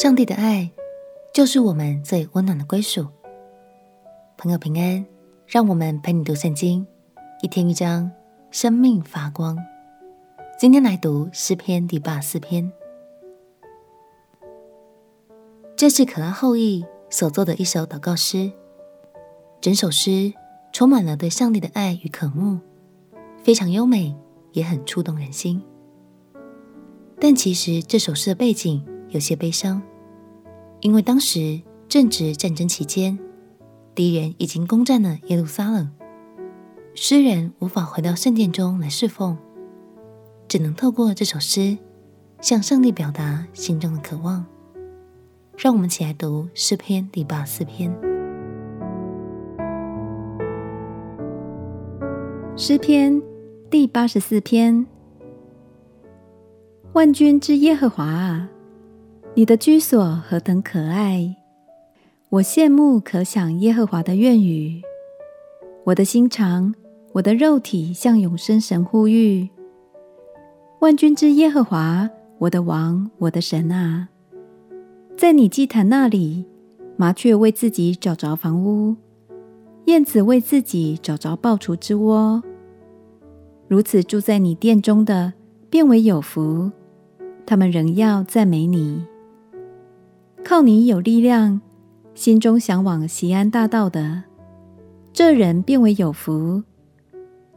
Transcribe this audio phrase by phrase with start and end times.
[0.00, 0.70] 上帝的爱
[1.30, 3.06] 就是我们最温暖的归属。
[4.38, 5.04] 朋友平安，
[5.46, 6.86] 让我们陪你读圣经，
[7.42, 8.10] 一天一章，
[8.50, 9.58] 生命发光。
[10.58, 12.72] 今天来读诗篇第八四篇，
[15.76, 18.50] 这是可拉后裔所作的一首祷告诗。
[19.60, 20.32] 整首诗
[20.72, 22.58] 充满了对上帝的爱与渴慕，
[23.42, 24.16] 非常优美，
[24.52, 25.62] 也很触动人心。
[27.20, 29.82] 但其实这首诗的背景有些悲伤，
[30.80, 33.18] 因为当时正值战争期间，
[33.94, 35.90] 敌人已经攻占了耶路撒冷，
[36.94, 39.36] 诗人无法回到圣殿中来侍奉，
[40.48, 41.76] 只能透过这首诗
[42.40, 44.46] 向上帝表达心中的渴望。
[45.58, 47.94] 让我们一起来读诗篇第八十四篇。
[52.56, 53.20] 诗篇
[53.70, 54.86] 第八十四篇。
[56.94, 58.48] 万军之耶和华啊，
[59.34, 61.36] 你的居所何等可爱！
[62.30, 64.82] 我羡慕可想耶和华的愿语。
[65.84, 66.74] 我的心肠，
[67.12, 69.48] 我的肉体向永生神呼吁。
[70.80, 74.08] 万军之耶和华，我的王，我的神啊，
[75.16, 76.44] 在你祭坛那里，
[76.96, 78.96] 麻雀为自己找着房屋，
[79.84, 82.42] 燕子为自己找着菢雏之窝。
[83.68, 85.34] 如此住在你殿中的，
[85.70, 86.72] 便为有福。
[87.46, 89.04] 他们仍要赞美你，
[90.44, 91.60] 靠你有力量，
[92.14, 94.24] 心中向往西安大道的，
[95.12, 96.62] 这人便为有福。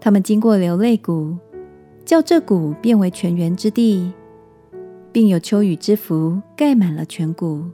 [0.00, 1.36] 他们经过流泪谷，
[2.04, 4.12] 叫这谷变为泉源之地，
[5.12, 7.64] 并有秋雨之福盖满了全谷。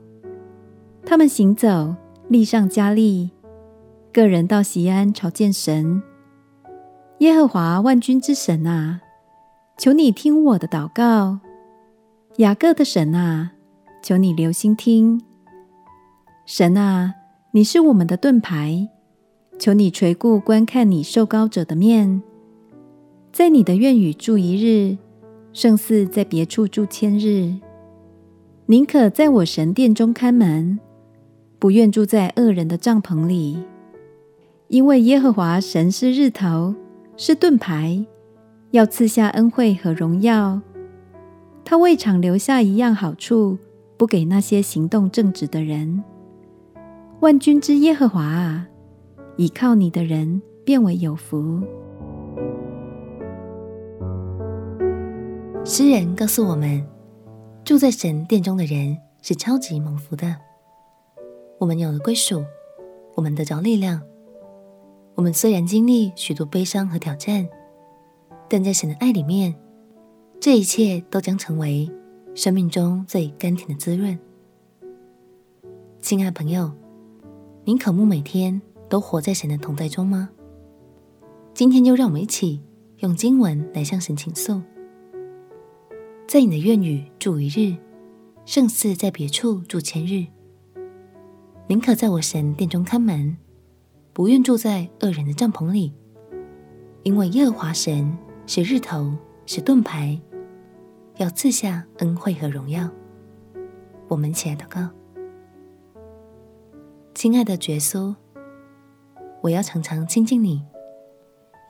[1.05, 1.95] 他们行走，
[2.27, 3.29] 力上加力，
[4.11, 6.01] 个人到西安朝见神。
[7.19, 8.99] 耶和华万军之神啊，
[9.77, 11.39] 求你听我的祷告。
[12.37, 13.53] 雅各的神啊，
[14.05, 15.19] 求你留心听。
[16.45, 17.15] 神啊，
[17.53, 18.87] 你是我们的盾牌，
[19.57, 22.21] 求你垂顾观看你受膏者的面。
[23.31, 24.99] 在你的院宇住一日，
[25.53, 27.55] 胜似在别处住千日。
[28.67, 30.79] 宁可在我神殿中看门，
[31.57, 33.57] 不愿住在恶人的帐篷里。
[34.67, 36.75] 因为耶和华神是日头，
[37.17, 38.05] 是盾牌，
[38.69, 40.61] 要赐下恩惠和荣耀。
[41.63, 43.57] 他未尝留下一样好处，
[43.97, 46.03] 不给那些行动正直的人。
[47.21, 48.67] 万军之耶和华啊，
[49.37, 51.61] 倚靠你的人便为有福。
[55.63, 56.85] 诗人告诉我们，
[57.63, 60.35] 住在神殿中的人是超级蒙福的。
[61.59, 62.43] 我们有了归属，
[63.15, 64.01] 我们得着力量。
[65.15, 67.47] 我们虽然经历许多悲伤和挑战，
[68.49, 69.55] 但在神的爱里面。
[70.41, 71.89] 这一切都将成为
[72.35, 74.19] 生命中最甘甜的滋润。
[76.01, 76.69] 亲爱朋友，
[77.63, 80.29] 您渴慕每天都活在神的同在中吗？
[81.53, 82.61] 今天就让我们一起
[82.97, 84.61] 用经文来向神倾诉。
[86.27, 87.77] 在你的院宇住一日，
[88.43, 90.25] 胜似在别处住千日。
[91.67, 93.37] 宁可在我神殿中看门，
[94.11, 95.93] 不愿住在恶人的帐篷里，
[97.03, 99.13] 因为耶和华神是日头，
[99.45, 100.19] 是盾牌。
[101.17, 102.89] 要赐下恩惠和荣耀，
[104.09, 104.89] 我们一起来祷告。
[107.13, 108.13] 亲爱的耶稣，
[109.41, 110.61] 我要常常亲近你，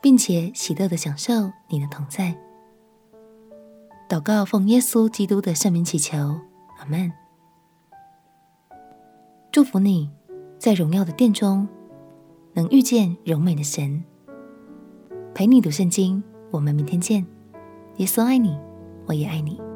[0.02, 1.32] 并且喜乐的享受
[1.68, 2.36] 你的同在。
[4.08, 6.16] 祷告奉耶稣基督的圣名祈求，
[6.78, 7.12] 阿门。
[9.52, 10.10] 祝福你
[10.58, 11.66] 在荣耀的殿中
[12.52, 14.02] 能遇见荣美的神。
[15.34, 17.24] 陪你读圣经，我们明天见。
[17.98, 18.58] 耶稣爱你。
[19.06, 19.75] 我也爱你。